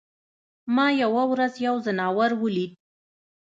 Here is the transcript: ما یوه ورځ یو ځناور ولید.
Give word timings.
ما 0.75 0.87
یوه 1.03 1.23
ورځ 1.31 1.53
یو 1.67 1.75
ځناور 1.85 2.31
ولید. 2.43 2.71